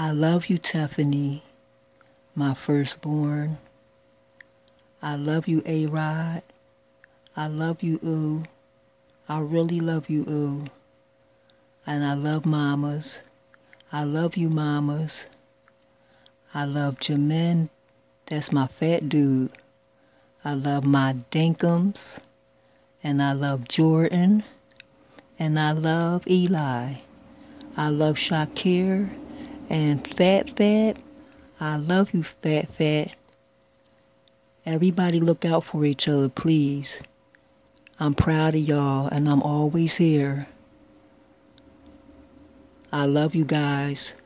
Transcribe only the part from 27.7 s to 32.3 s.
I love Shakir. And Fat Fat. I love you,